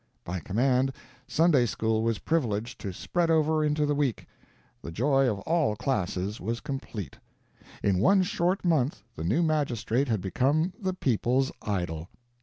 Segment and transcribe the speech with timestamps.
[0.23, 0.93] By command,
[1.27, 4.25] Sunday school was privileged to spread over into the week.
[4.81, 7.19] The joy of all classes was complete.
[7.83, 12.09] In one short month the new magistrate had become the people's idol!